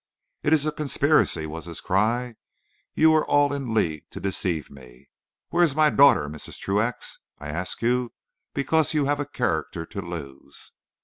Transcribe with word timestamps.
"'It 0.41 0.51
is 0.51 0.65
a 0.65 0.71
conspiracy!' 0.71 1.45
was 1.45 1.65
his 1.65 1.79
cry. 1.79 2.33
'You 2.95 3.13
are 3.13 3.23
all 3.27 3.53
in 3.53 3.71
league 3.75 4.09
to 4.09 4.19
deceive 4.19 4.71
me. 4.71 5.09
Where 5.49 5.61
is 5.63 5.75
my 5.75 5.91
daughter, 5.91 6.27
Mrs. 6.27 6.57
Truax? 6.57 7.19
I 7.37 7.49
ask 7.49 7.83
you 7.83 8.11
because 8.55 8.95
you 8.95 9.05
have 9.05 9.19
a 9.19 9.27
character 9.27 9.85
to 9.85 10.01
lose.' 10.01 10.71